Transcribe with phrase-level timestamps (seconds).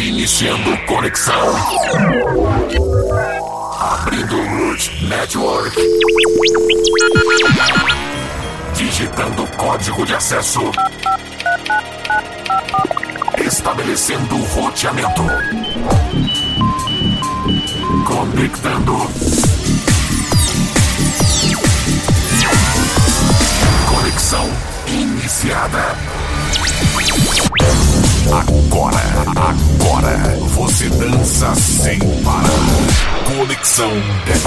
[0.00, 1.54] Iniciando conexão.
[3.78, 5.76] Abrindo Root Network.
[8.72, 10.62] Digitando código de acesso.
[13.44, 15.22] Estabelecendo roteamento.
[18.06, 18.96] Conectando.
[23.86, 24.50] Conexão
[24.86, 25.94] iniciada.
[28.28, 28.98] Agora,
[29.34, 30.16] agora,
[30.48, 32.44] você dança sem parar.
[33.36, 33.90] Conexão
[34.26, 34.42] 10.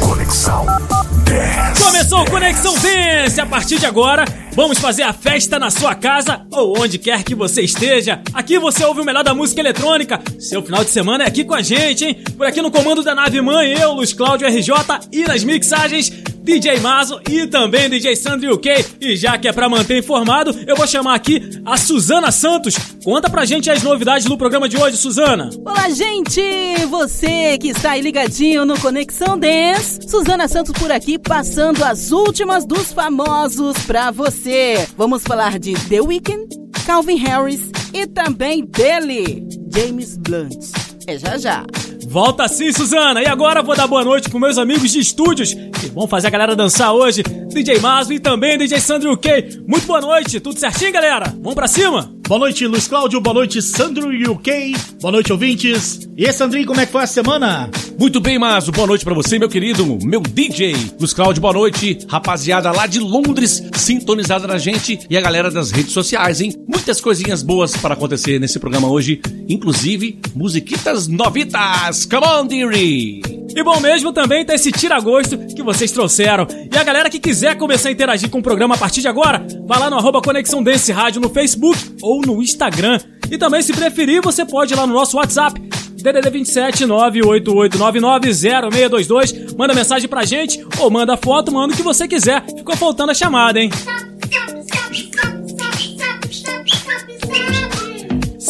[0.00, 0.66] Conexão
[1.24, 1.78] 10.
[1.78, 3.40] Começou o Conexão Dance!
[3.40, 7.34] A partir de agora, vamos fazer a festa na sua casa ou onde quer que
[7.34, 8.20] você esteja.
[8.34, 10.20] Aqui você ouve o melhor da música eletrônica.
[10.38, 12.22] Seu final de semana é aqui com a gente, hein?
[12.36, 14.74] Por aqui no comando da nave mãe, eu, Luiz Cláudio RJ
[15.12, 16.12] e nas mixagens,
[16.42, 18.70] DJ Mazo e também DJ Sandro UK.
[19.00, 22.74] E já que é pra manter informado, eu vou chamar aqui a Suzana Santos.
[23.04, 25.50] Conta pra gente as novidades do programa de hoje, Suzana.
[25.64, 26.40] Olá, gente!
[26.88, 30.00] Você que está aí ligadinho no Conexão Dance.
[30.08, 34.88] Suzana Santos por aqui, passando as últimas dos famosos pra você.
[34.96, 36.48] Vamos falar de The Weeknd,
[36.86, 37.60] Calvin Harris
[37.92, 40.56] e também dele, James Blunt.
[41.06, 41.64] É já já.
[42.10, 43.22] Volta sim, Suzana!
[43.22, 46.30] E agora vou dar boa noite pros meus amigos de estúdios que vão fazer a
[46.30, 47.22] galera dançar hoje.
[47.22, 49.62] DJ Mazo e também DJ Sandro UK.
[49.64, 51.32] Muito boa noite, tudo certinho, galera?
[51.36, 52.12] Vamos pra cima?
[52.26, 53.20] Boa noite, Luiz Cláudio.
[53.20, 54.72] Boa noite, Sandro UK.
[55.00, 56.08] Boa noite, ouvintes.
[56.16, 57.68] E aí, Sandrinho, como é que foi a semana?
[57.98, 58.70] Muito bem, Mazo.
[58.70, 60.76] Boa noite pra você, meu querido, meu DJ.
[60.96, 61.98] Luiz Cláudio, boa noite.
[62.08, 66.54] Rapaziada lá de Londres, sintonizada na gente e a galera das redes sociais, hein?
[66.68, 71.99] Muitas coisinhas boas para acontecer nesse programa hoje, inclusive musiquitas novitas.
[72.08, 73.22] Come on, dearie!
[73.54, 76.46] E bom mesmo também tá esse tira-gosto que vocês trouxeram.
[76.72, 79.44] E a galera que quiser começar a interagir com o programa a partir de agora,
[79.66, 83.00] vai lá no arroba Conexão Dance Rádio no Facebook ou no Instagram.
[83.30, 85.60] E também, se preferir, você pode ir lá no nosso WhatsApp,
[86.02, 89.56] DDD 27 988990622.
[89.56, 92.44] Manda mensagem pra gente ou manda foto, manda o que você quiser.
[92.46, 93.70] Ficou faltando a chamada, hein?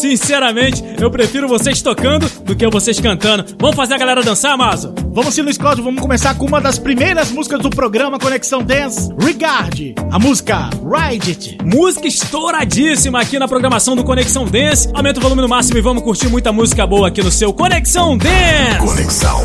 [0.00, 3.44] Sinceramente, eu prefiro vocês tocando do que vocês cantando.
[3.58, 4.94] Vamos fazer a galera dançar, Mazo?
[5.12, 5.84] Vamos sim, Luiz Cláudio.
[5.84, 9.94] Vamos começar com uma das primeiras músicas do programa Conexão Dance, Regard.
[10.10, 11.58] A música Ride It.
[11.62, 14.88] Música estouradíssima aqui na programação do Conexão Dance.
[14.94, 18.16] Aumenta o volume no máximo e vamos curtir muita música boa aqui no seu Conexão
[18.16, 18.78] Dance.
[18.78, 19.44] Conexão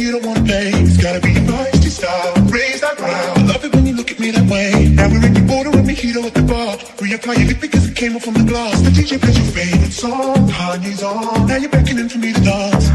[0.00, 0.86] you don't wanna thing.
[0.86, 3.38] It's gotta be feisty style, raise that ground.
[3.38, 4.88] I love it when you look at me that way.
[4.88, 6.76] Now we're in the order with mojito at the bar.
[7.02, 8.80] Reapplying it because it came off from the glass.
[8.80, 11.46] The DJ plays your favorite song, Kanye's on.
[11.46, 12.86] Now you're beckoning for me to dance.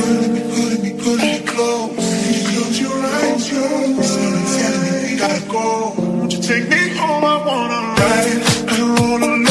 [0.00, 1.94] Pulling me, pulling me, pulling me close.
[2.50, 4.10] Close your eyes, your eyes.
[4.10, 5.94] Someone's telling me we gotta go.
[6.18, 7.24] Won't you take me home?
[7.24, 9.49] I wanna ride it and roll along.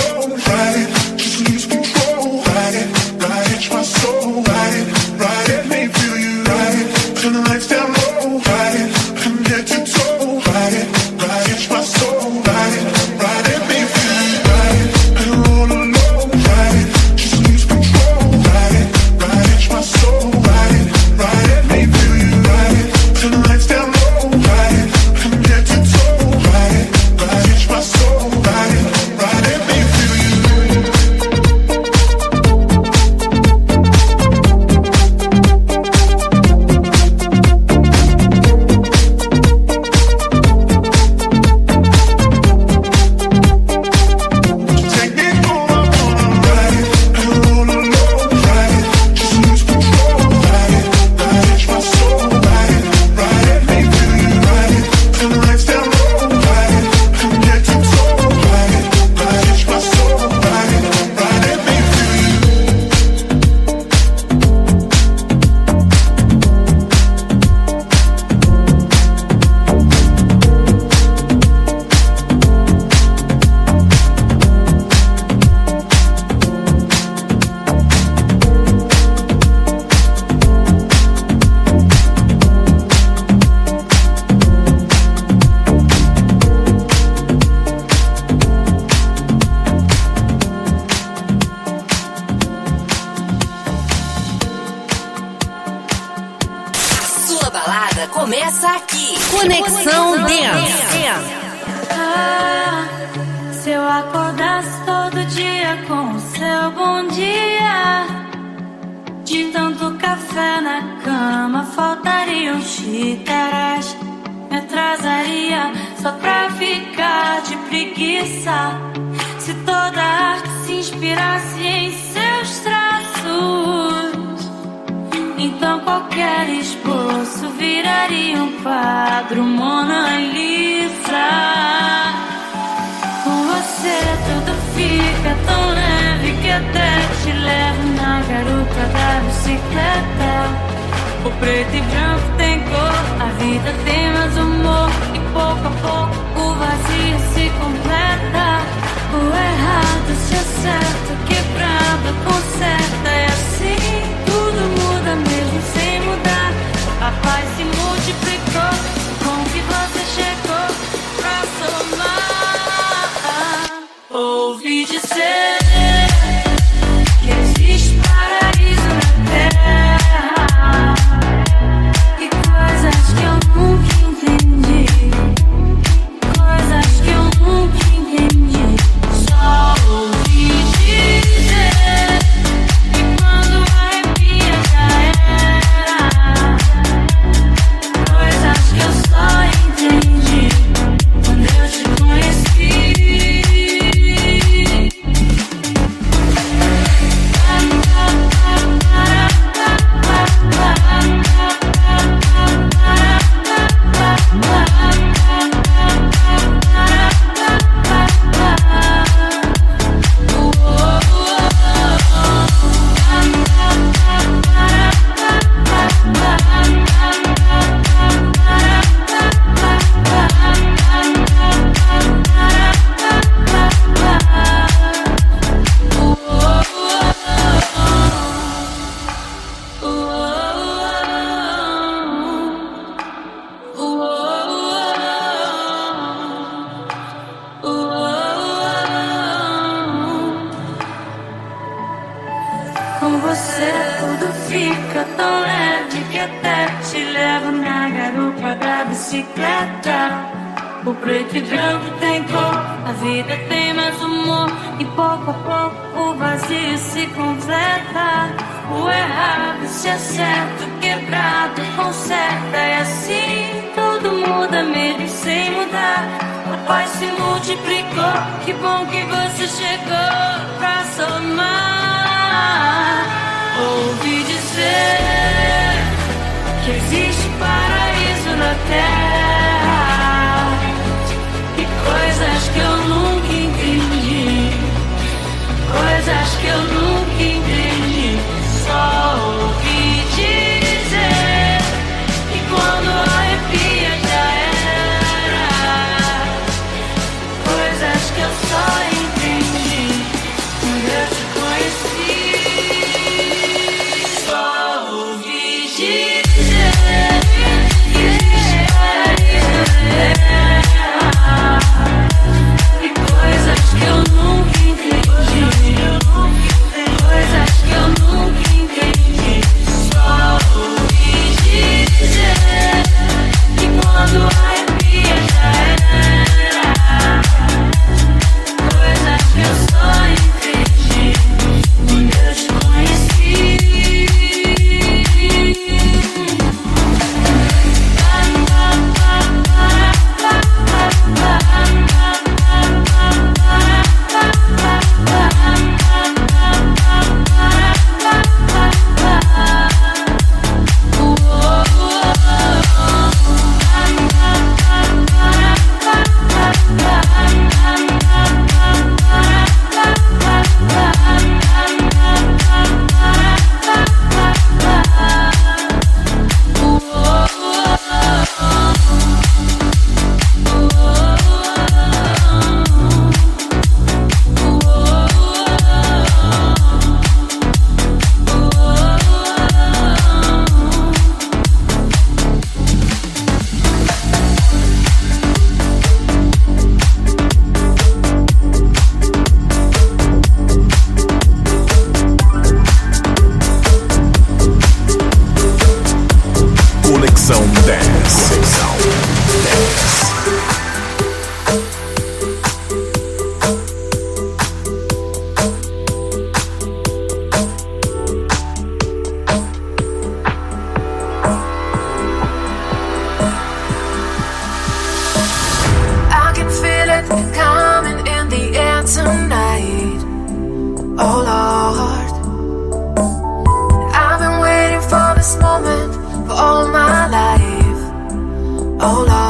[428.82, 429.29] Oh I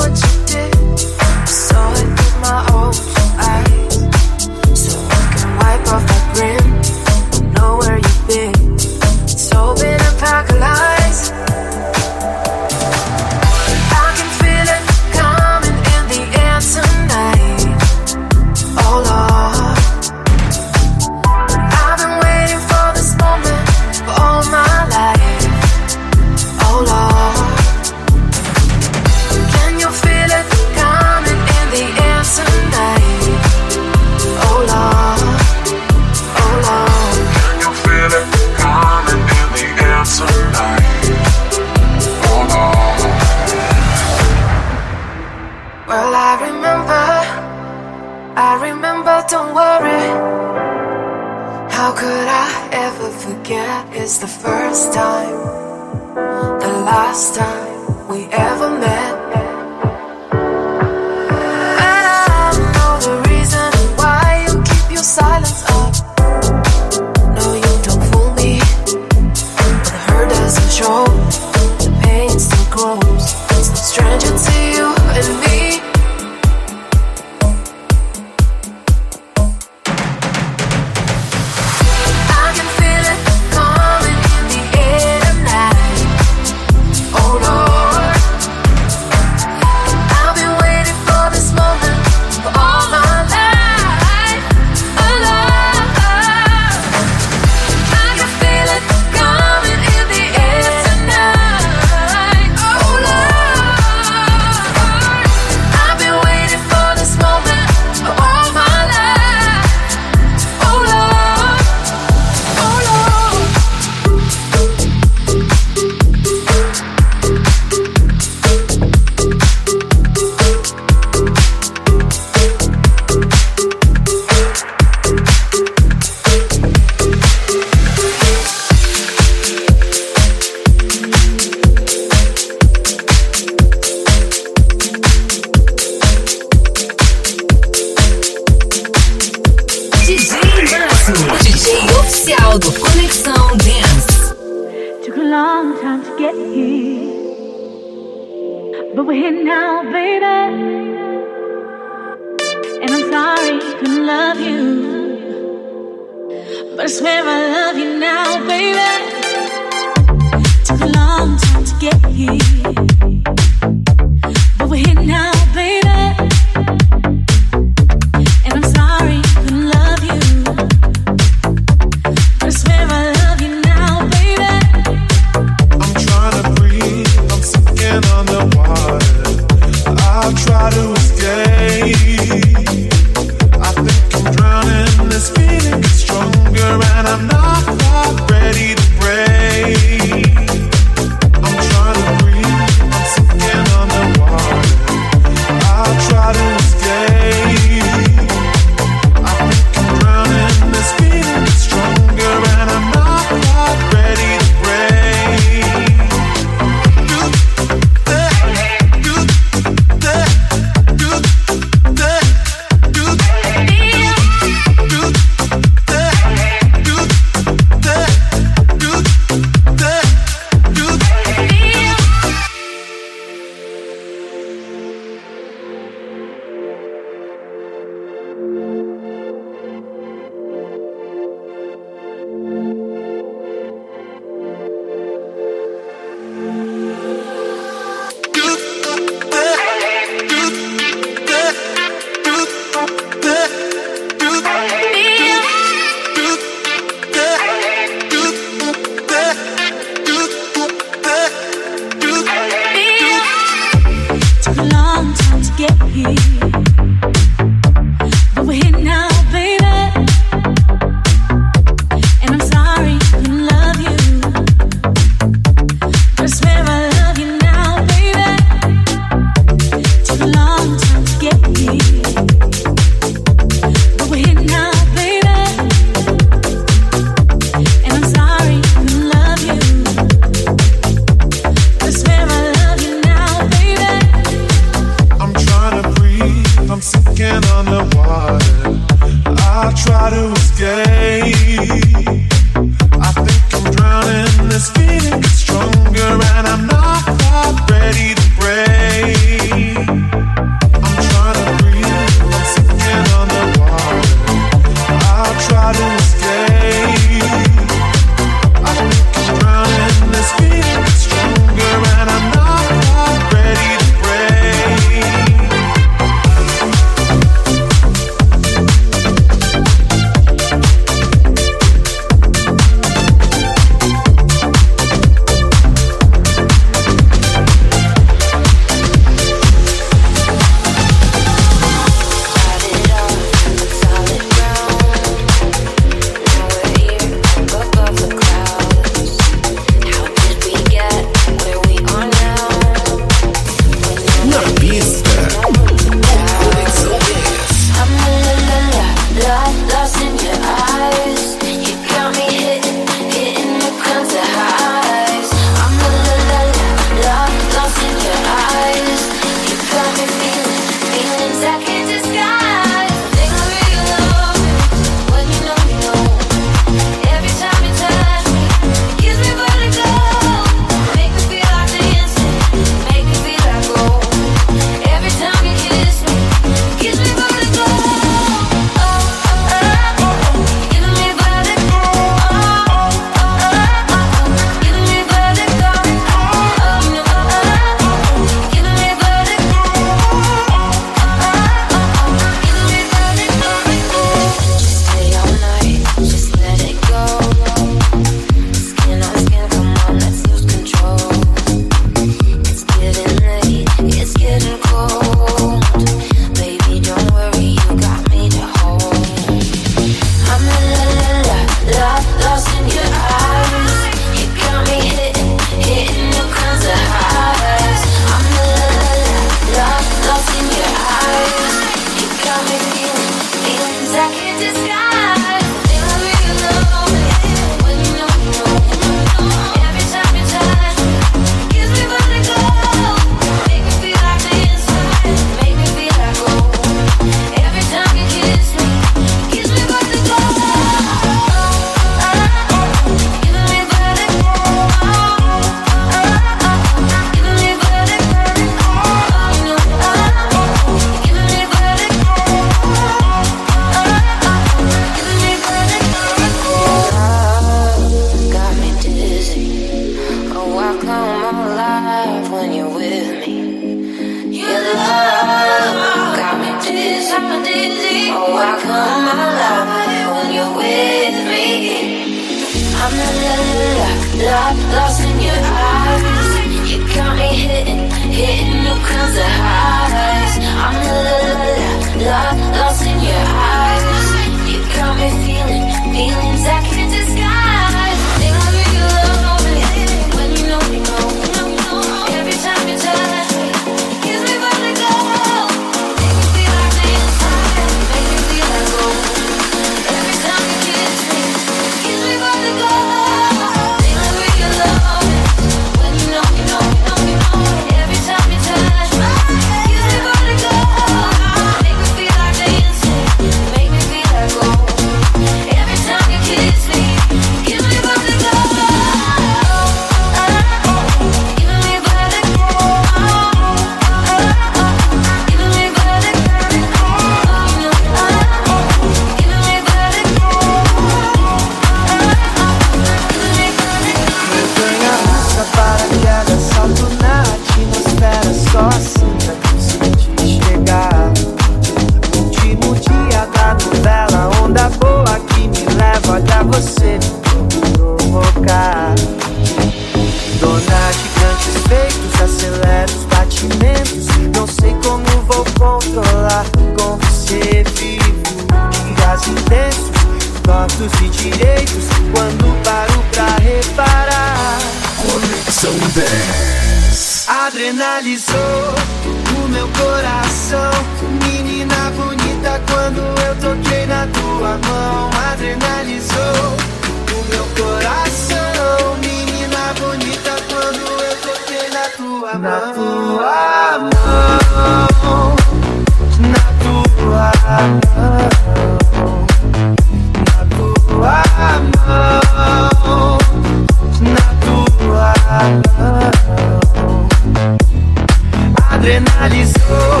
[599.34, 600.00] Adrenalizou,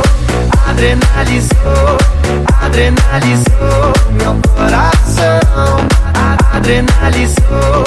[0.68, 1.98] adrenalizou,
[2.62, 5.40] adrenalizou meu coração.
[6.52, 7.84] Adrenalizou,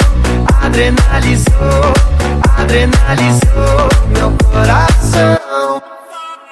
[0.60, 1.94] adrenalizou,
[2.58, 5.80] adrenalizou meu coração.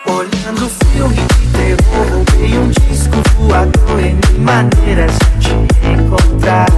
[0.06, 6.68] Olhando filme de terror, roubei um disco voador em maneiras de te encontrar.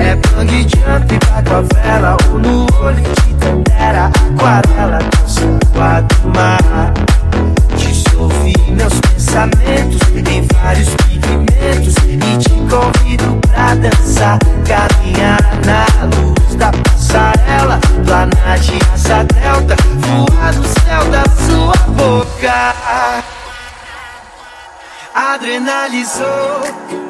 [0.00, 6.75] É bang jump pra favela ou no olho de tandera, aquarela do samba do mar.
[9.26, 18.58] Pensamentos em vários pigmentos e te convido pra dançar, caminhar na luz da passarela, planar
[18.60, 22.74] de asa delta, voar no céu da sua boca.
[25.12, 26.62] Adrenalizou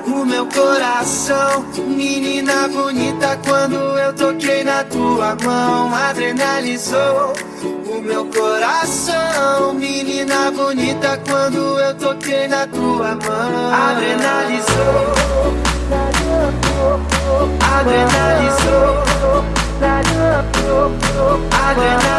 [0.07, 5.95] o meu coração, menina bonita quando eu toquei na tua mão.
[5.95, 7.35] Adrenalizou
[7.67, 13.75] o meu coração, menina bonita quando eu toquei na tua mão.
[13.75, 15.15] Adrenalizou,
[17.61, 19.05] adrenalizou,
[21.61, 22.17] adrenalizou.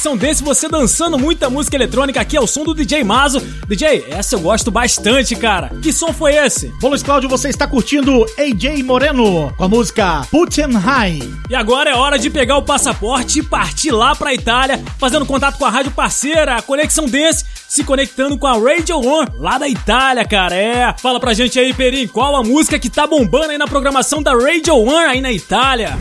[0.00, 3.38] Conexão Dance, você dançando muita música eletrônica aqui ao som do DJ Mazo.
[3.68, 5.70] DJ, essa eu gosto bastante, cara.
[5.82, 6.72] Que som foi esse?
[6.80, 11.20] Bom, Cláudio, você está curtindo AJ Moreno com a música Putin High.
[11.50, 15.58] E agora é hora de pegar o passaporte e partir lá pra Itália, fazendo contato
[15.58, 19.68] com a rádio parceira, a Conexão Dance, se conectando com a Radio One, lá da
[19.68, 20.56] Itália, cara.
[20.56, 20.94] É.
[20.96, 24.32] Fala pra gente aí, Perim, qual a música que tá bombando aí na programação da
[24.32, 25.98] Radio One aí na Itália?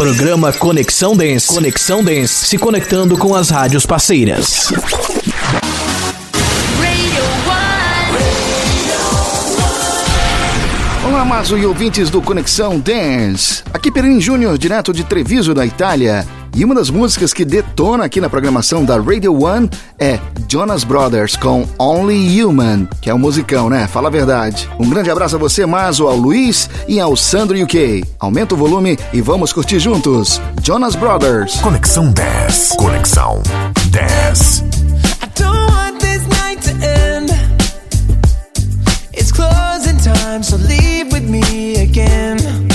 [0.00, 1.46] Programa Conexão Dance.
[1.46, 2.46] Conexão Dance.
[2.46, 4.72] Se conectando com as rádios parceiras.
[11.30, 13.62] Olá, Mazo e ouvintes do Conexão Dance.
[13.72, 16.26] Aqui Perin Júnior, direto de Treviso, da Itália.
[16.56, 21.36] E uma das músicas que detona aqui na programação da Radio One é Jonas Brothers
[21.36, 23.86] com Only Human, que é um musicão, né?
[23.86, 24.68] Fala a verdade.
[24.76, 28.04] Um grande abraço a você, Mazo, ao Luiz e ao Sandro UK.
[28.18, 30.40] Aumenta o volume e vamos curtir juntos.
[30.60, 31.60] Jonas Brothers.
[31.60, 32.70] Conexão 10.
[32.70, 33.40] Conexão
[33.90, 34.64] 10.
[35.22, 37.09] I don't want this night to end.
[40.14, 42.69] Time, so leave with me again.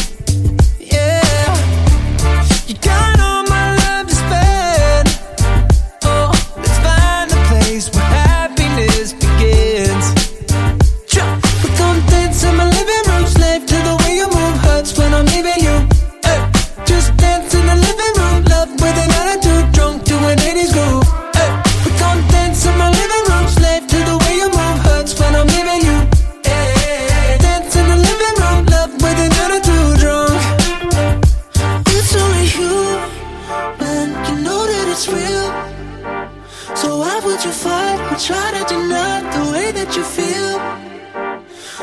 [38.15, 40.55] Or try to deny the way that you feel?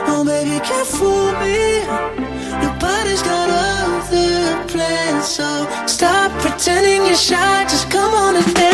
[0.09, 1.85] Oh, baby, can't fool me.
[2.64, 5.27] Nobody's got other plans.
[5.27, 5.49] So
[5.87, 7.64] stop pretending you're shy.
[7.64, 8.71] Just come on and dance,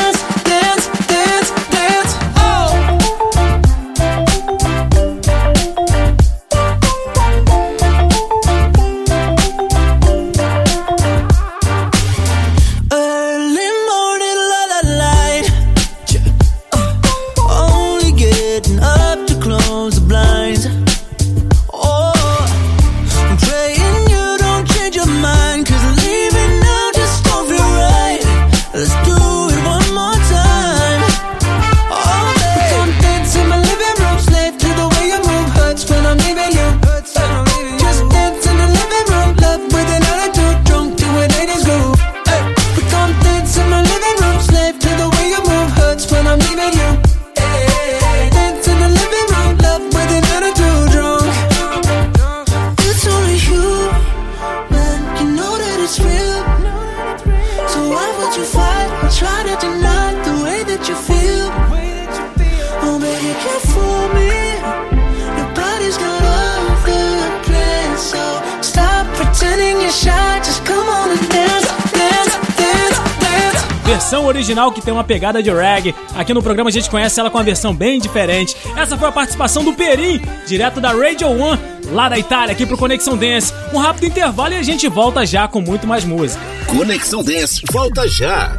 [74.89, 75.95] tem uma pegada de reggae.
[76.17, 78.57] Aqui no programa a gente conhece ela com uma versão bem diferente.
[78.75, 81.61] Essa foi a participação do Perim, direto da Radio One,
[81.93, 83.53] lá da Itália, aqui pro Conexão Dance.
[83.71, 86.43] Um rápido intervalo e a gente volta já com muito mais música.
[86.67, 88.57] Conexão Dance volta já.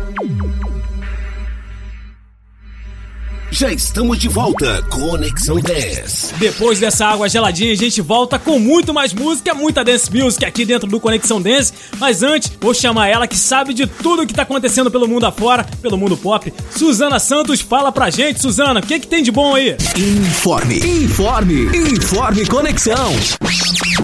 [3.60, 4.82] Já estamos de volta.
[4.84, 6.36] Conexão 10.
[6.38, 10.63] Depois dessa água geladinha, a gente volta com muito mais música, muita dance music aqui
[10.63, 11.74] dentro do Conexão Dance.
[11.98, 15.65] Mas antes, vou chamar ela que sabe de tudo que tá acontecendo pelo mundo afora,
[15.82, 16.54] pelo mundo pop.
[16.72, 19.76] Suzana Santos, fala pra gente, Suzana, o que, que tem de bom aí?
[19.98, 23.12] Informe, informe, informe Conexão.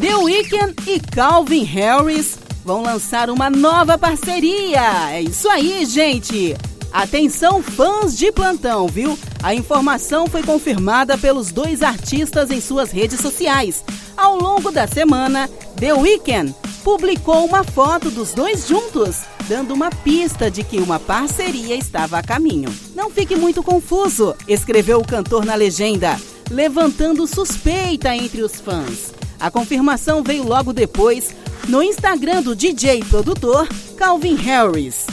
[0.01, 5.11] The Weeknd e Calvin Harris vão lançar uma nova parceria.
[5.13, 6.57] É isso aí, gente.
[6.95, 9.19] Atenção, fãs de plantão, viu?
[9.43, 13.83] A informação foi confirmada pelos dois artistas em suas redes sociais.
[14.15, 16.55] Ao longo da semana, The Weeknd
[16.85, 22.23] publicou uma foto dos dois juntos, dando uma pista de que uma parceria estava a
[22.23, 22.73] caminho.
[22.95, 26.17] Não fique muito confuso, escreveu o cantor na legenda,
[26.49, 29.13] levantando suspeita entre os fãs.
[29.37, 31.35] A confirmação veio logo depois
[31.67, 35.05] no Instagram do DJ produtor Calvin Harris,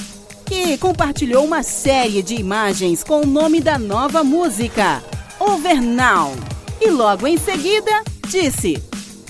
[0.53, 5.03] que compartilhou uma série de imagens com o nome da nova música,
[5.41, 6.37] Over Now.
[6.79, 7.91] E logo em seguida
[8.29, 8.77] disse: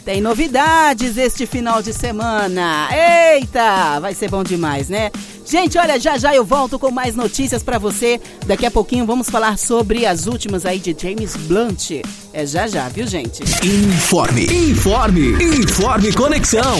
[0.04, 2.88] Tem novidades este final de semana.
[2.92, 5.12] Eita, vai ser bom demais, né?
[5.44, 8.20] Gente, olha, já já eu volto com mais notícias pra você.
[8.46, 11.90] Daqui a pouquinho vamos falar sobre as últimas aí de James Blunt.
[12.32, 13.42] É já já, viu, gente?
[13.42, 16.78] Informe, informe, informe Conexão.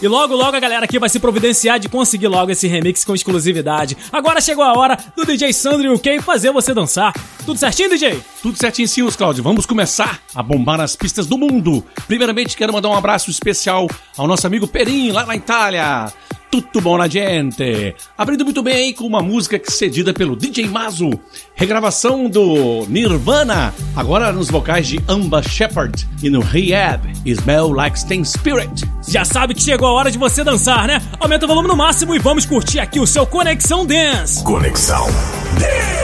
[0.00, 3.14] E logo, logo a galera aqui vai se providenciar de conseguir logo esse remix com
[3.14, 3.96] exclusividade.
[4.12, 7.12] Agora chegou a hora do DJ Sandro UK fazer você dançar.
[7.44, 8.20] Tudo certinho, DJ?
[8.42, 9.42] Tudo certinho sim, os Cláudio.
[9.42, 11.84] Vamos começar a bombar nas pistas do mundo.
[12.06, 16.12] Primeiramente, quero mandar um abraço especial ao nosso amigo Perim, lá na Itália.
[16.50, 17.94] Tudo bom na gente?
[18.16, 21.10] Abrindo muito bem aí com uma música cedida pelo DJ Mazo.
[21.54, 28.24] Regravação do Nirvana, agora nos vocais de Amba Shepard e no Rehab, Smell Like Stain
[28.24, 28.84] Spirit.
[29.06, 31.02] Já sabe que chegou a hora de você dançar, né?
[31.20, 34.42] Aumenta o volume no máximo e vamos curtir aqui o seu Conexão Dance.
[34.42, 35.06] Conexão
[35.60, 35.98] Load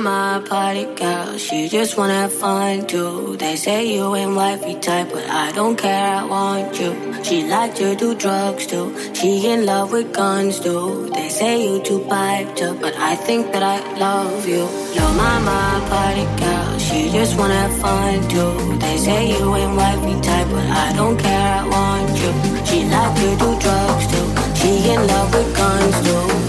[0.00, 3.36] Mama, party girl, she just wanna have fun too.
[3.36, 6.92] They say you ain't wifey type, but I don't care, I want you.
[7.24, 8.94] She like to do drugs too.
[9.12, 11.10] She in love with guns too.
[11.12, 14.68] They say you too piped up, but I think that I love you.
[14.94, 18.78] you my mama, party girl, she just wanna have fun too.
[18.78, 22.32] They say you ain't wifey type, but I don't care, I want you.
[22.68, 24.26] She like to do drugs too.
[24.60, 26.47] She in love with guns too.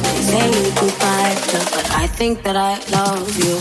[2.01, 3.59] I think that I love you.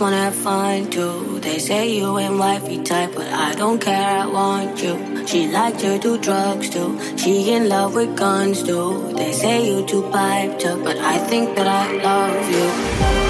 [0.00, 1.40] Wanna have fun too.
[1.40, 5.26] They say you ain't wifey type, but I don't care, I want you.
[5.26, 6.98] She like to do drugs too.
[7.16, 9.12] She in love with guns too.
[9.16, 13.27] They say you too piped up, but I think that I love you.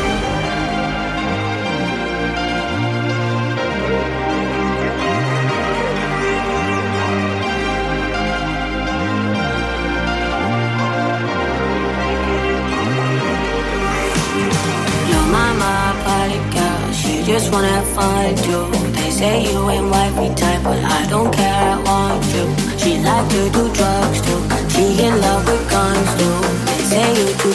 [17.48, 18.66] Just wanna fun too.
[18.92, 22.44] They say you ain't wifey type, but I don't care, I want you.
[22.78, 24.40] She like to do drugs too.
[24.70, 26.38] She in love with guns too.
[26.66, 27.54] They say you too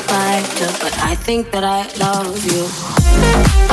[0.67, 3.63] up, but I think that I love you.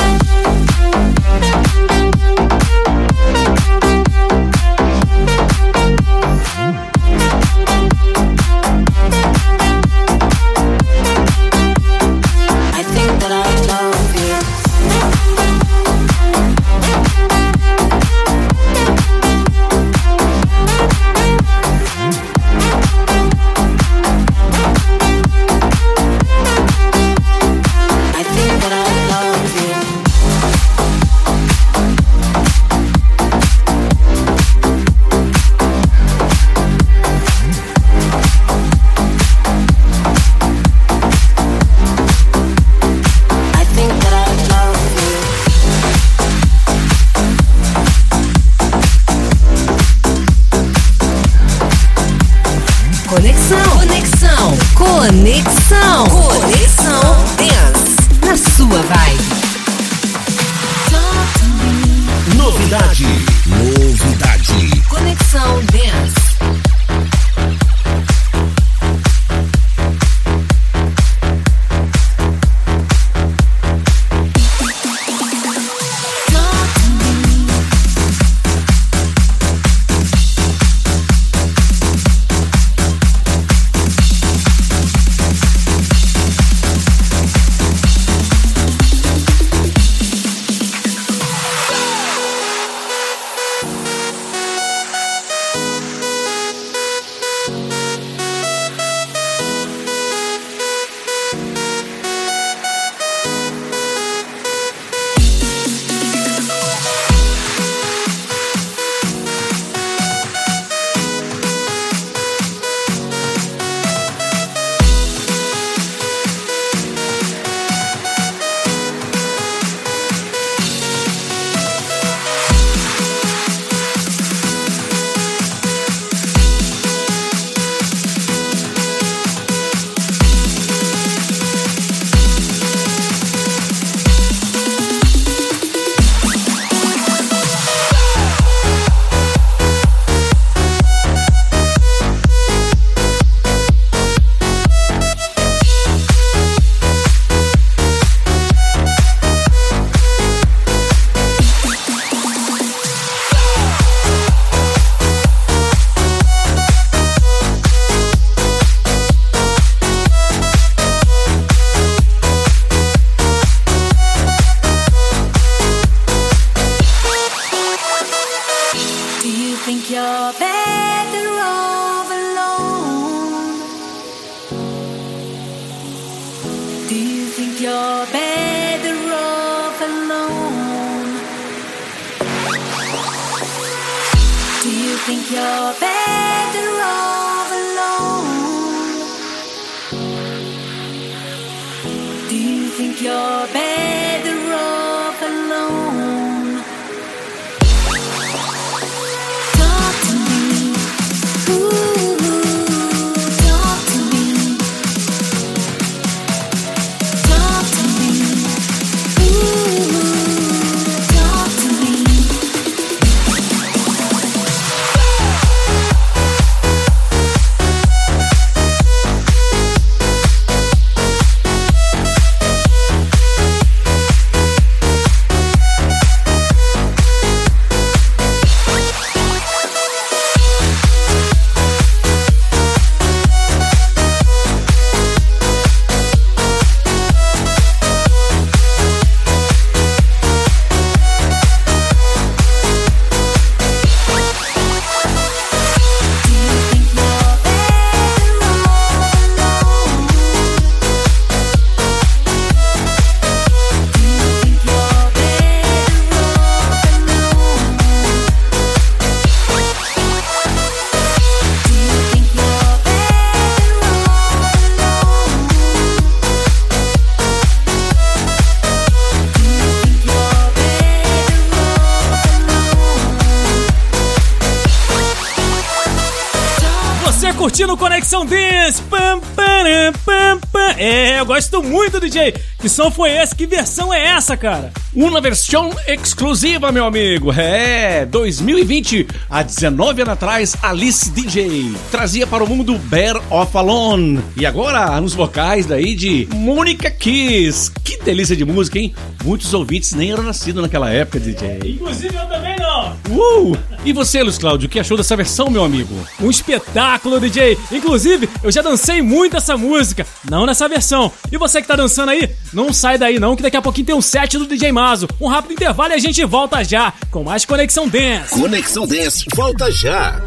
[277.70, 278.82] Curtindo Conexão Dance?
[278.82, 280.74] Pam, param, pam, pam.
[280.76, 282.34] É, eu gosto muito, DJ.
[282.58, 283.34] Que som foi esse?
[283.34, 284.72] Que versão é essa, cara?
[284.94, 287.32] Uma versão exclusiva, meu amigo.
[287.32, 294.20] É, 2020, há 19 anos atrás, Alice DJ trazia para o mundo Bear of Alone.
[294.36, 297.70] E agora, nos vocais daí de Mônica Kiss.
[297.84, 298.94] Que delícia de música, hein?
[299.24, 301.60] Muitos ouvintes nem eram nascidos naquela época, DJ.
[301.64, 302.96] Inclusive eu também não.
[303.10, 303.56] Uh!
[303.82, 305.94] E você, Luiz Cláudio, o que achou dessa versão, meu amigo?
[306.20, 307.56] Um espetáculo, DJ.
[307.72, 311.10] Inclusive, eu já dancei muito essa música, não nessa versão.
[311.32, 313.94] E você que tá dançando aí, não sai daí não, que daqui a pouquinho tem
[313.94, 315.08] um set do DJ Mazo.
[315.18, 318.38] Um rápido intervalo e a gente volta já com mais Conexão Dance.
[318.38, 320.20] Conexão Dance volta já.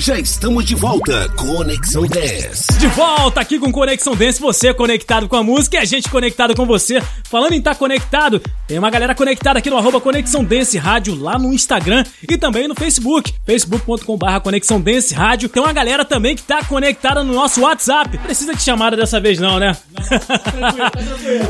[0.00, 1.28] Já estamos de volta.
[1.36, 2.72] Conexão Dance.
[2.78, 6.56] De volta aqui com Conexão Dance, você conectado com a música e a gente conectado
[6.56, 7.02] com você.
[7.24, 11.38] Falando em estar conectado, tem uma galera conectada aqui no arroba Conexão Dance Rádio lá
[11.38, 15.50] no Instagram e também no Facebook, facebook.com.br Conexão Dance Rádio.
[15.50, 18.16] Tem uma galera também que tá conectada no nosso WhatsApp.
[18.16, 19.76] Precisa de chamada dessa vez não, né?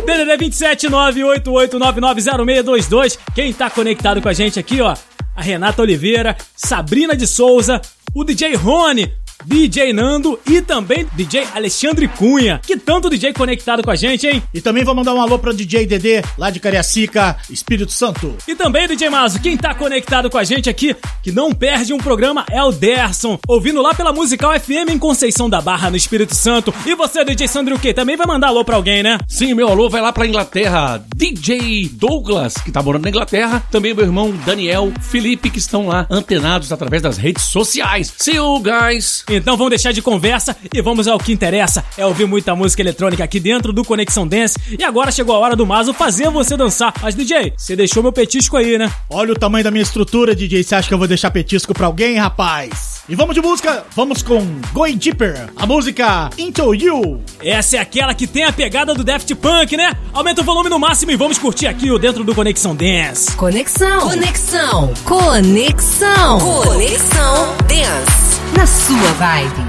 [0.04, 3.16] DDD 27 988990622.
[3.32, 4.96] Quem tá conectado com a gente aqui, ó,
[5.34, 7.80] a Renata Oliveira, Sabrina de Souza,
[8.14, 9.12] o DJ Rony,
[9.44, 12.60] DJ Nando e também DJ Alexandre Cunha.
[12.64, 14.42] Que tanto DJ conectado com a gente, hein?
[14.52, 18.36] E também vou mandar um alô pro DJ Dedê, lá de Cariacica, Espírito Santo.
[18.46, 21.98] E também, DJ Mazo, quem tá conectado com a gente aqui, que não perde um
[21.98, 26.34] programa, é o Derson, ouvindo lá pela Musical FM em Conceição da Barra, no Espírito
[26.34, 26.72] Santo.
[26.86, 27.92] E você, DJ Sandro, o quê?
[27.94, 29.18] Também vai mandar alô pra alguém, né?
[29.28, 31.04] Sim, meu alô vai lá pra Inglaterra.
[31.14, 33.62] DJ Douglas, que tá morando na Inglaterra.
[33.70, 38.12] Também meu irmão Daniel, Felipe, que estão lá antenados através das redes sociais.
[38.18, 39.24] See you guys!
[39.36, 41.84] Então vamos deixar de conversa e vamos ao que interessa.
[41.96, 44.58] É ouvir muita música eletrônica aqui dentro do Conexão Dance.
[44.78, 46.92] E agora chegou a hora do Mazo fazer você dançar.
[47.00, 48.90] Mas, DJ, você deixou meu petisco aí, né?
[49.08, 50.62] Olha o tamanho da minha estrutura, DJ.
[50.62, 53.00] Você acha que eu vou deixar petisco pra alguém, rapaz?
[53.08, 53.84] E vamos de música.
[53.96, 54.40] Vamos com
[54.72, 57.20] Going Deeper, a música Into You.
[57.42, 59.92] Essa é aquela que tem a pegada do Daft Punk, né?
[60.12, 63.32] Aumenta o volume no máximo e vamos curtir aqui o dentro do Conexão Dance.
[63.36, 64.00] Conexão.
[64.00, 64.94] Conexão.
[65.04, 66.38] Conexão.
[66.38, 68.39] Conexão Dance.
[68.56, 69.64] Na sua vibe.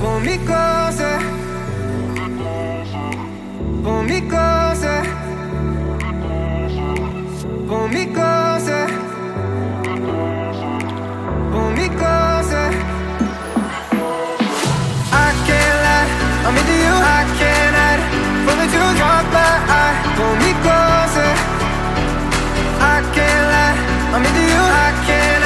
[0.00, 1.18] Pull closer.
[3.82, 5.02] Pull me closer.
[7.68, 8.86] Pull me closer.
[11.52, 12.68] Pull me closer.
[15.12, 16.08] I can't lie,
[16.46, 16.94] I'm into you.
[17.18, 18.02] I can't hide
[18.44, 18.96] from the truth.
[18.98, 19.52] Drop by.
[20.16, 21.30] Pull me closer.
[22.80, 23.76] I can't lie,
[24.14, 24.62] I'm into you.
[24.86, 25.41] I can't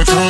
[0.00, 0.29] Which one?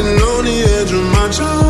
[0.00, 1.69] Standing on the edge of my charm.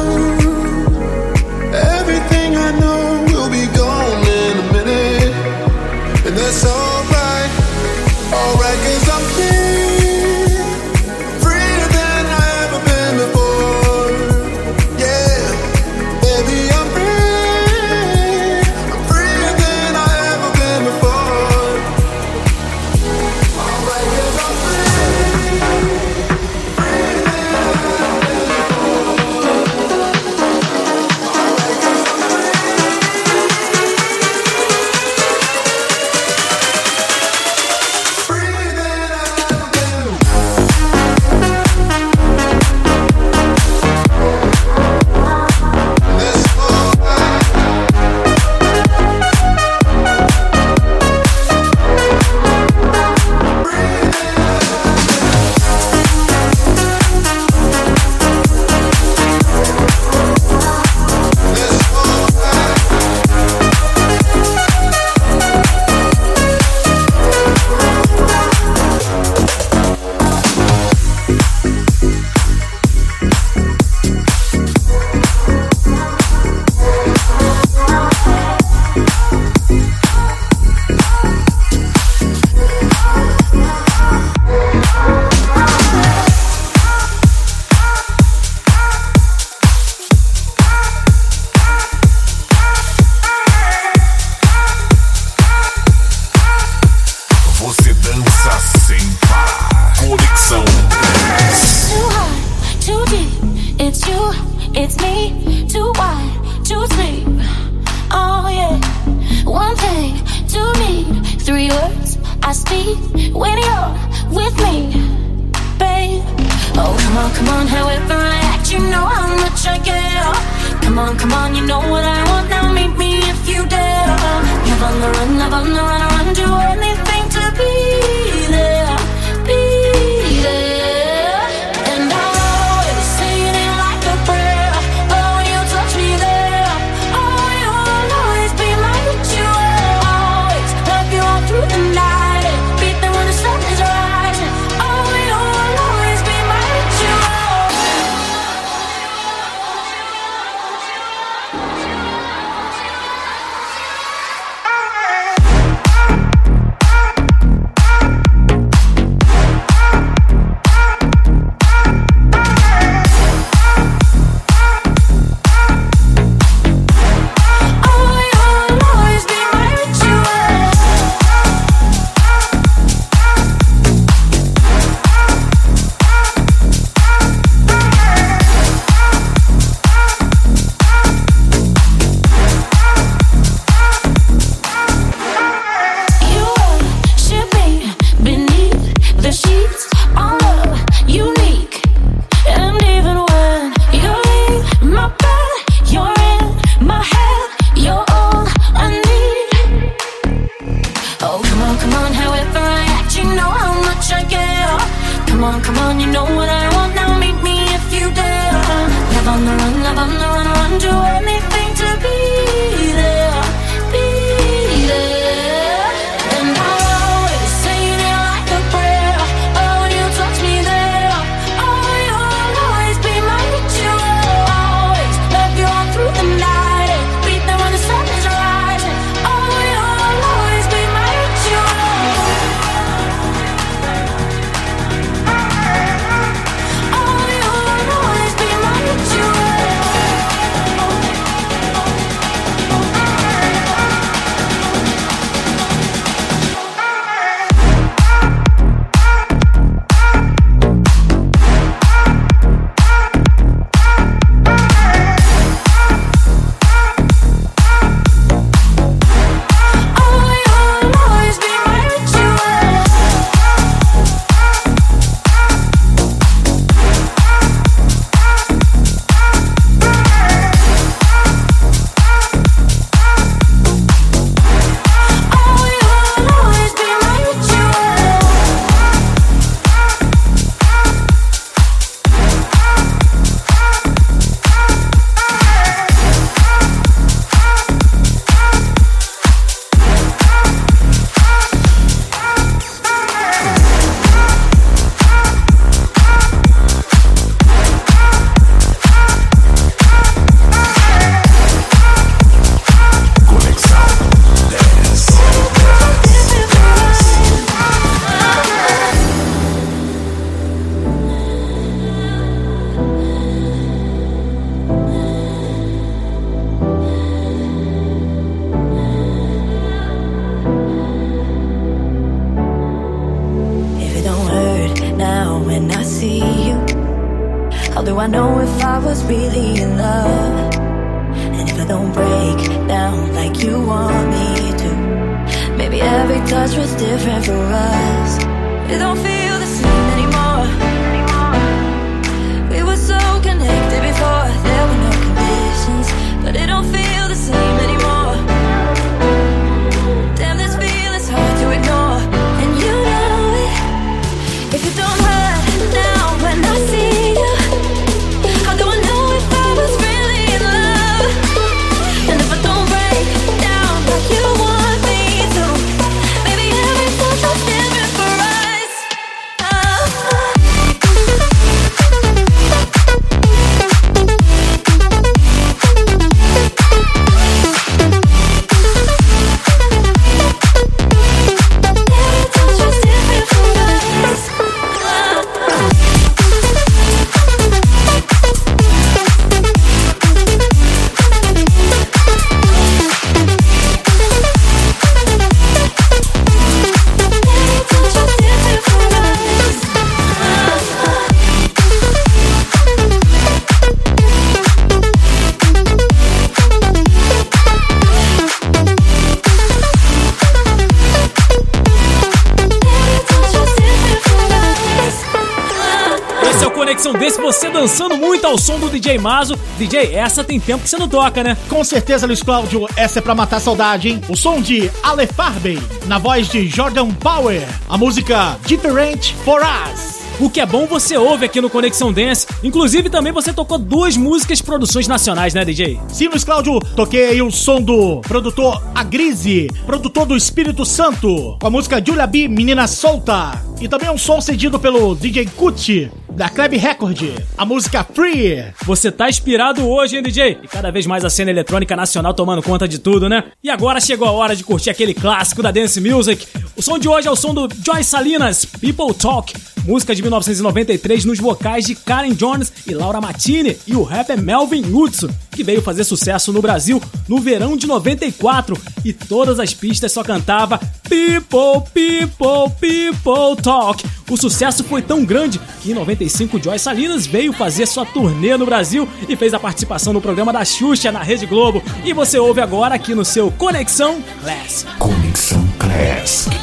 [419.61, 421.37] DJ, essa tem tempo que você não toca, né?
[421.47, 424.01] Com certeza, Luiz Cláudio, essa é pra matar saudade, hein?
[424.09, 427.47] O som de Ale Farben, na voz de Jordan Power.
[427.69, 429.80] A música Different for Us.
[430.21, 432.27] O que é bom você ouve aqui no Conexão Dance.
[432.45, 435.81] Inclusive, também você tocou duas músicas produções nacionais, né, DJ?
[435.89, 441.47] Sim, Luiz Cláudio, toquei aí o som do produtor Agrise, produtor do Espírito Santo, com
[441.47, 443.43] a música Julia B, Menina Solta.
[443.63, 447.01] E também um som cedido pelo DJ Kuti, da Kleb Record,
[447.39, 448.45] a música Free.
[448.65, 450.39] Você tá inspirado hoje, hein, DJ?
[450.43, 453.25] E cada vez mais a cena eletrônica nacional tomando conta de tudo, né?
[453.43, 456.27] E agora chegou a hora de curtir aquele clássico da Dance Music.
[456.57, 459.33] O som de hoje é o som do Joy Salinas, People Talk,
[459.71, 464.65] música de 1993 nos vocais de Karen Jones e Laura Matini, e o rapper Melvin
[464.65, 469.93] Hudson, que veio fazer sucesso no Brasil no verão de 94, e todas as pistas
[469.93, 473.85] só cantava People, People, People Talk.
[474.11, 478.45] O sucesso foi tão grande que em 95 Joy Salinas veio fazer sua turnê no
[478.45, 481.63] Brasil e fez a participação no programa da Xuxa na Rede Globo.
[481.85, 484.69] E você ouve agora aqui no seu Conexão Classic.
[484.79, 486.37] Conexão Classic.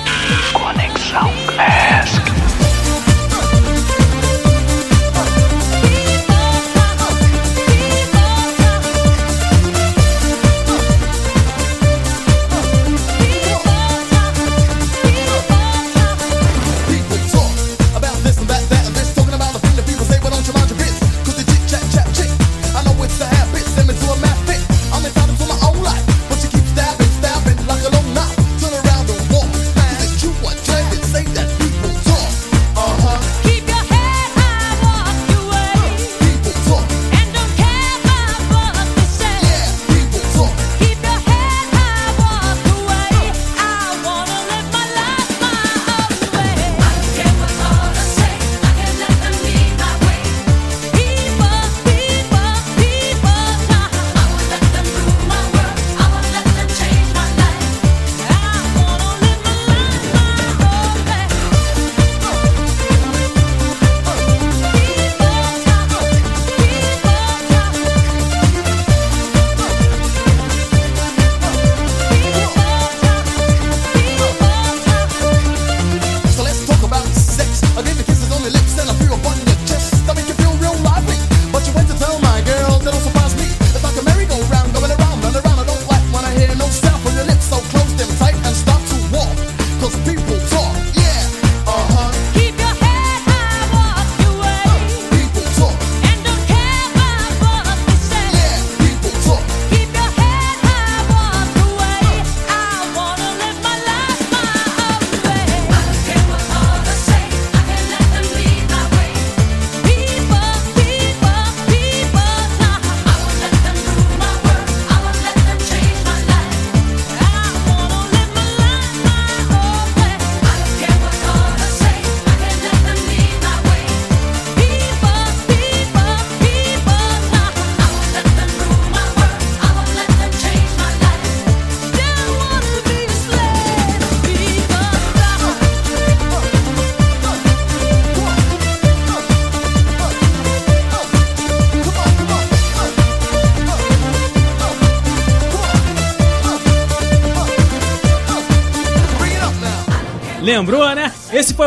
[0.54, 2.37] Conexão Classic.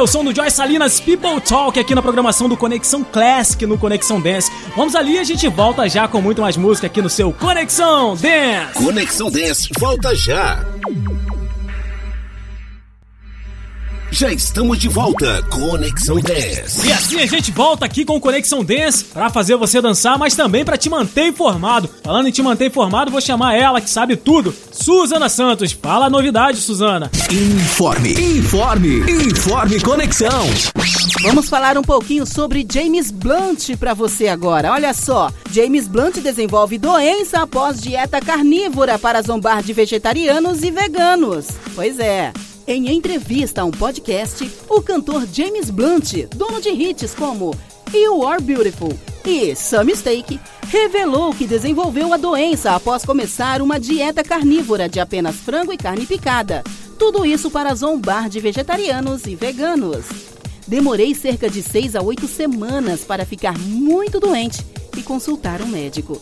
[0.00, 3.76] Foi o som do Joy Salinas People Talk aqui na programação do Conexão Classic no
[3.76, 4.50] Conexão Dance.
[4.74, 8.16] Vamos ali e a gente volta já com muito mais música aqui no seu Conexão
[8.16, 8.72] Dance.
[8.72, 10.64] Conexão Dance volta já.
[14.20, 15.42] Já estamos de volta.
[15.44, 16.86] Conexão Dance.
[16.86, 20.34] E assim a gente volta aqui com o Conexão Dance pra fazer você dançar, mas
[20.34, 21.88] também pra te manter informado.
[22.04, 25.72] Falando em te manter informado, vou chamar ela que sabe tudo, Suzana Santos.
[25.72, 27.10] Fala a novidade, Suzana.
[27.30, 30.46] Informe, informe, informe Conexão.
[31.22, 34.70] Vamos falar um pouquinho sobre James Blunt pra você agora.
[34.72, 41.46] Olha só, James Blunt desenvolve doença após dieta carnívora para zombar de vegetarianos e veganos.
[41.74, 42.34] Pois é.
[42.66, 47.54] Em entrevista a um podcast, o cantor James Blunt, dono de hits como
[47.92, 48.92] You Are Beautiful
[49.24, 50.38] e Some Mistake,
[50.68, 56.06] revelou que desenvolveu a doença após começar uma dieta carnívora de apenas frango e carne
[56.06, 56.62] picada.
[56.98, 60.04] Tudo isso para zombar de vegetarianos e veganos.
[60.66, 64.64] Demorei cerca de 6 a 8 semanas para ficar muito doente
[64.96, 66.20] e consultar um médico.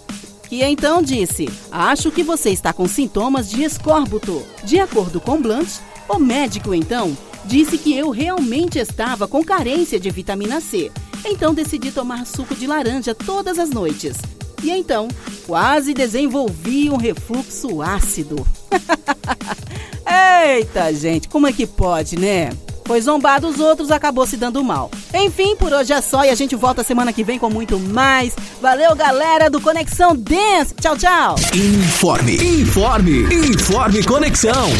[0.48, 4.42] Que então disse: Acho que você está com sintomas de escórbuto.
[4.64, 5.68] De acordo com Blunt,
[6.08, 10.90] o médico então disse que eu realmente estava com carência de vitamina C
[11.24, 14.16] Então decidi tomar suco de laranja todas as noites.
[14.62, 15.06] E então,
[15.46, 18.44] quase desenvolvi um refluxo ácido.
[20.04, 22.50] Eita, gente, como é que pode, né?
[22.88, 24.90] Foi zombado os outros, acabou se dando mal.
[25.12, 28.34] Enfim, por hoje é só e a gente volta semana que vem com muito mais.
[28.62, 30.74] Valeu, galera do Conexão Dance.
[30.80, 31.34] Tchau, tchau.
[31.54, 34.70] Informe, informe, informe Conexão.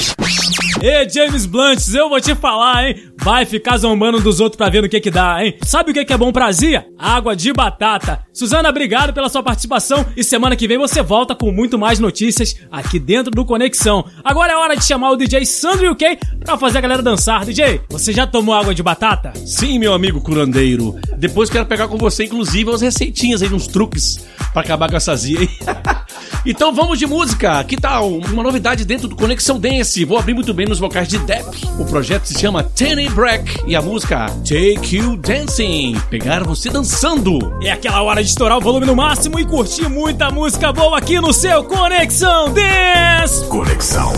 [0.80, 3.07] Ei, James Blunt, eu vou te falar, hein?
[3.20, 5.56] Vai ficar zombando dos outros pra ver no que que dá, hein?
[5.64, 6.86] Sabe o que que é bom pra azia?
[6.98, 8.20] Água de batata.
[8.32, 12.56] Suzana, obrigado pela sua participação e semana que vem você volta com muito mais notícias
[12.70, 14.04] aqui dentro do Conexão.
[14.22, 17.44] Agora é hora de chamar o DJ Sandro UK pra fazer a galera dançar.
[17.44, 19.32] DJ, você já tomou água de batata?
[19.44, 20.94] Sim, meu amigo curandeiro.
[21.16, 25.12] Depois quero pegar com você, inclusive, umas receitinhas aí, uns truques pra acabar com essa
[25.12, 25.50] azia, hein?
[26.44, 27.62] então vamos de música.
[27.64, 30.04] Que tal uma novidade dentro do Conexão Dance?
[30.04, 31.66] Vou abrir muito bem nos vocais de Depp.
[31.78, 36.00] O projeto se chama Tenny Break e a música Take You Dancing.
[36.10, 37.38] Pegar você dançando.
[37.62, 41.20] É aquela hora de estourar o volume no máximo e curtir muita música boa aqui
[41.20, 43.44] no seu Conexão Dance.
[43.46, 44.12] Conexão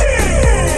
[0.00, 0.69] Skirt,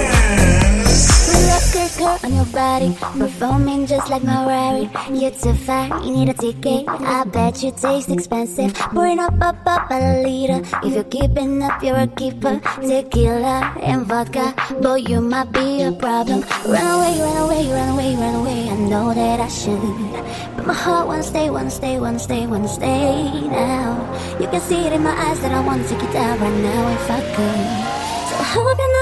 [2.05, 4.91] on your body, performing just like Ferrari.
[5.11, 6.89] You're too fat, you need a ticket.
[6.89, 8.75] I bet you taste expensive.
[8.75, 10.61] Pouring up, up, up a liter.
[10.83, 12.61] If you're keeping up, you're a keeper.
[12.81, 16.43] Tequila and vodka, boy, you might be a problem.
[16.67, 18.69] Run away, run away, run away, run away.
[18.69, 19.81] I know that I should,
[20.57, 23.99] but my heart wanna stay, wanna stay, wanna stay, wanna stay now.
[24.41, 26.89] You can see it in my eyes that I wanna take you down right now
[26.89, 28.03] if I could.
[28.29, 29.02] So hope you know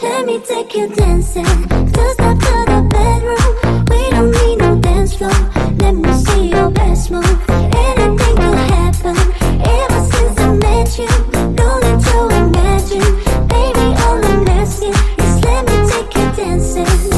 [0.00, 1.44] Let me take you dancing.
[1.44, 3.84] Just up to the bedroom.
[3.90, 5.30] We don't need no dance floor.
[5.78, 7.24] Let me see your best move.
[7.48, 9.16] Anything could happen.
[9.60, 11.08] Ever since I met you,
[11.54, 13.10] no need to imagine.
[13.48, 17.17] Baby, all I'm asking is let me take you dancing.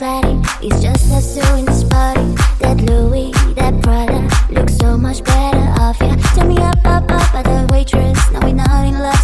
[0.00, 0.40] Body.
[0.62, 2.24] It's just us in this party.
[2.60, 4.20] That Louis, that Prada,
[4.50, 6.16] looks so much better off ya.
[6.34, 8.18] Turn me up, up, up at the waitress.
[8.32, 9.19] Now we not in love,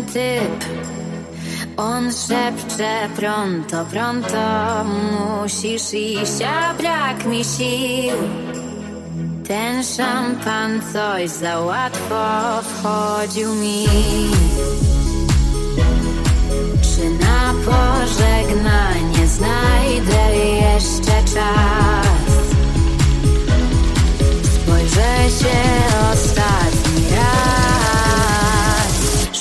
[0.00, 0.64] ten typ.
[1.76, 8.16] On szepcze pronto, pronto Musisz iść, a brak mi sił.
[9.48, 12.22] Ten szampan coś za łatwo
[12.62, 13.86] wchodził mi.
[16.82, 22.30] Czy na pożegnanie znajdę jeszcze czas?
[24.54, 25.58] Spojrzę się
[26.12, 26.79] ostatnio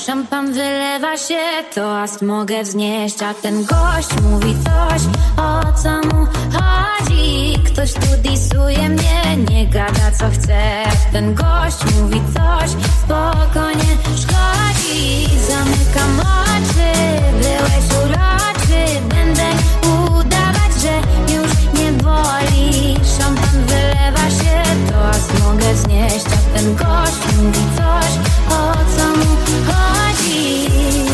[0.09, 1.39] Szampan wylewa się,
[1.75, 5.01] to toast mogę wznieść A ten gość mówi coś,
[5.37, 7.53] o co mu chodzi.
[7.65, 10.83] Ktoś tu disuje mnie, nie gada co chce.
[11.11, 12.69] Ten gość mówi coś,
[13.03, 15.27] spokojnie szkodzi.
[15.47, 16.91] Zamykam oczy,
[17.31, 19.01] byłeś uroczy.
[19.09, 19.47] Będę
[19.89, 20.95] udawać, że
[21.33, 22.58] już nie boli
[25.19, 28.11] wprost mogę znieść A ten gość mówi coś,
[28.49, 29.35] o co mu
[29.67, 31.08] chodzi.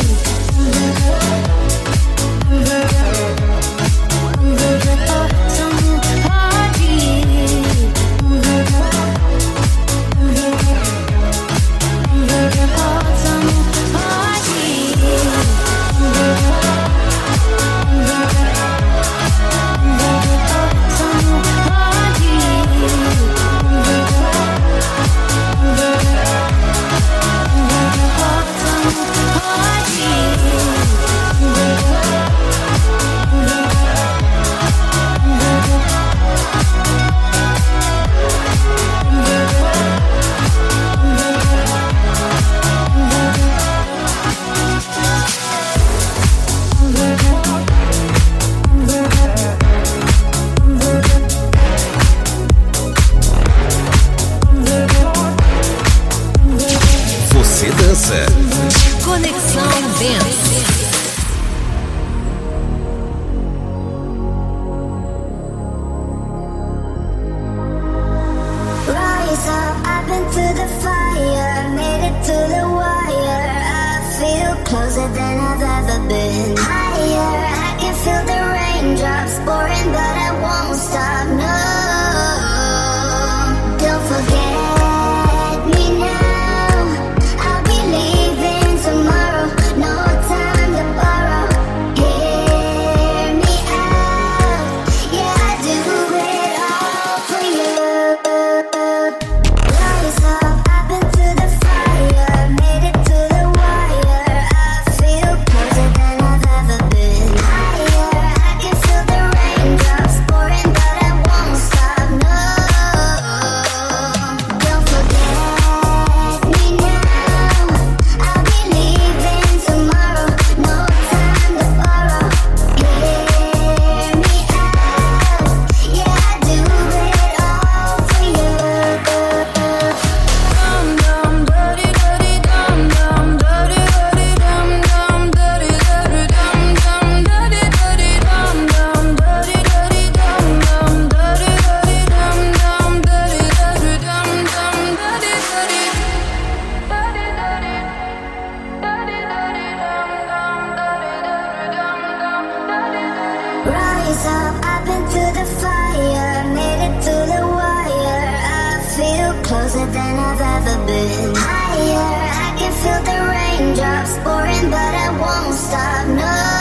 [154.26, 158.26] up, i the fire, made it through the wire.
[158.42, 161.36] I feel closer than I've ever been.
[161.36, 166.08] Higher, I can feel the raindrops pouring, but I won't stop.
[166.08, 166.55] No.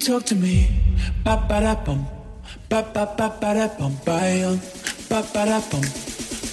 [0.00, 0.68] talk to me.
[1.24, 2.06] Ba ba da bum,
[2.68, 4.16] ba ba ba ba da bum, ba
[5.10, 5.84] ba ba da bum,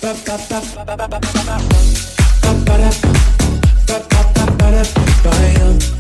[0.02, 2.90] ba ba ba ba ba ba ba ba ba ba ba da
[3.88, 5.97] ba ba ba ba da bum, ba.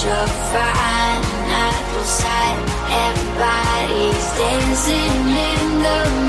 [0.00, 2.70] Such a fine natural sight
[3.08, 6.19] Everybody's dancing in the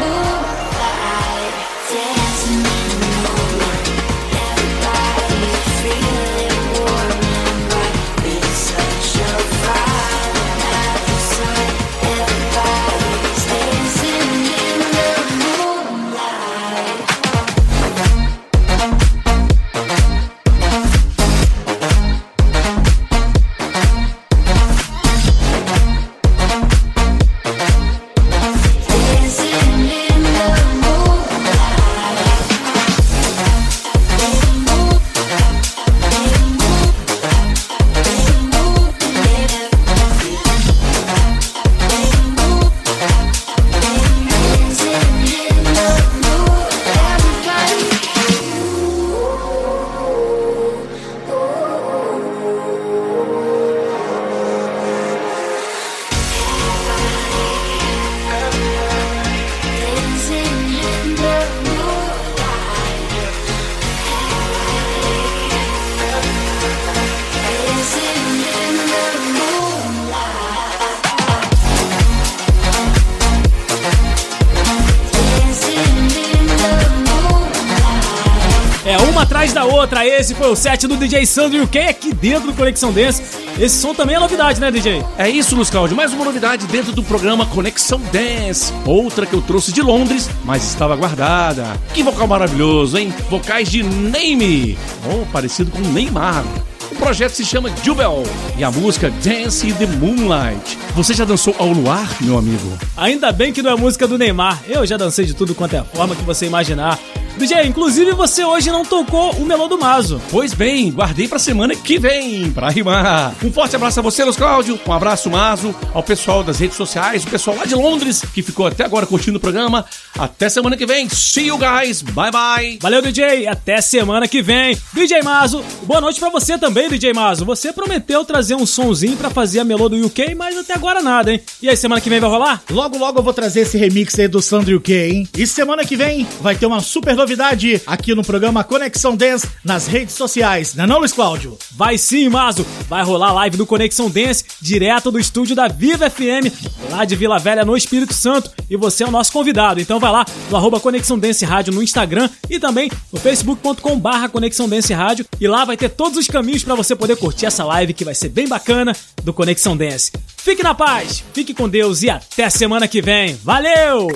[80.22, 83.24] Esse foi o set do DJ Sandro e o que aqui dentro do Conexão Dance.
[83.60, 85.04] Esse som também é novidade, né, DJ?
[85.18, 85.98] É isso, Luz Cláudio.
[85.98, 88.72] Mais uma novidade dentro do programa Conexão Dance.
[88.86, 91.66] Outra que eu trouxe de Londres, mas estava guardada.
[91.92, 93.12] Que vocal maravilhoso, hein?
[93.32, 94.78] Vocais de Name.
[95.12, 96.46] Oh, parecido com Neymar.
[96.92, 98.22] O projeto se chama Jubel
[98.56, 100.78] e a música Dance in the Moonlight.
[100.94, 102.78] Você já dançou ao luar, meu amigo?
[102.96, 104.62] Ainda bem que não é música do Neymar.
[104.68, 107.00] Eu já dancei de tudo quanto é forma que você imaginar.
[107.38, 110.22] DJ, inclusive você hoje não tocou o Melô do Mazo.
[110.30, 113.34] Pois bem, guardei pra semana que vem, pra rimar.
[113.44, 114.80] Um forte abraço a você, Luz Cláudio.
[114.86, 118.68] Um abraço, Mazo, ao pessoal das redes sociais, o pessoal lá de Londres, que ficou
[118.68, 119.86] até agora curtindo o programa.
[120.18, 121.10] Até semana que vem.
[121.10, 122.02] See you guys.
[122.02, 122.80] Bye bye.
[122.82, 123.48] Valeu, DJ.
[123.48, 124.78] Até semana que vem.
[124.94, 127.44] DJ Mazo, boa noite pra você também, DJ Mazo.
[127.44, 131.34] Você prometeu trazer um sonzinho pra fazer a melô do UK, mas até agora nada,
[131.34, 131.42] hein?
[131.62, 132.64] E aí, semana que vem vai rolar?
[132.70, 135.28] Logo, logo eu vou trazer esse remix aí do Sandro UK, hein?
[135.38, 139.86] E semana que vem vai ter uma super novidade aqui no programa Conexão Dance nas
[139.86, 141.58] redes sociais, não é não, Luiz Cláudio?
[141.76, 142.66] Vai sim, Mazo.
[142.88, 146.48] Vai rolar live do Conexão Dance direto do estúdio da Viva FM,
[146.90, 148.50] lá de Vila Velha, no Espírito Santo.
[148.70, 149.82] E você é o nosso convidado.
[149.82, 154.30] Então vai lá no arroba Conexão Dance Rádio no Instagram e também no facebook.com barra
[154.30, 155.26] Conexão Dance Rádio.
[155.38, 158.14] E lá vai ter todos os caminhos pra você poder curtir essa live que vai
[158.14, 160.12] ser bem bacana do Conexão Dance.
[160.38, 163.36] Fique na paz, fique com Deus e até semana que vem.
[163.44, 164.08] Valeu!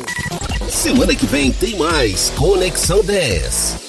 [0.70, 3.85] Semana que vem tem mais Conexão 10.